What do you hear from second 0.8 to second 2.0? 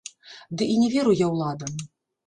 не веру я ўладам.